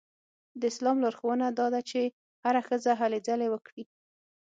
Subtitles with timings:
[0.59, 2.01] د اسلام لارښوونه دا ده چې
[2.43, 3.83] هره ښځه هلې ځلې وکړي.